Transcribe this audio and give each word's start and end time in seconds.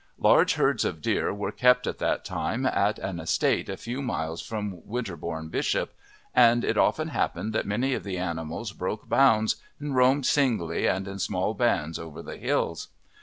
Large 0.17 0.55
herds 0.55 0.83
of 0.83 0.99
deer 0.99 1.31
were 1.31 1.51
kept 1.51 1.85
at 1.85 1.99
that 1.99 2.25
time 2.25 2.65
at 2.65 2.97
an 2.97 3.19
estate 3.19 3.69
a 3.69 3.77
few 3.77 4.01
miles 4.01 4.41
from 4.41 4.81
Winterbourne 4.83 5.49
Bishop, 5.49 5.93
and 6.33 6.63
it 6.65 6.75
often 6.75 7.09
happened 7.09 7.53
that 7.53 7.67
many 7.67 7.93
of 7.93 8.03
the 8.03 8.17
animals 8.17 8.71
broke 8.71 9.07
bounds 9.07 9.57
and 9.79 9.95
roamed 9.95 10.25
singly 10.25 10.87
and 10.87 11.07
in 11.07 11.19
small 11.19 11.53
bands 11.53 11.99
over 11.99 12.23
the 12.23 12.37
hills. 12.37 12.87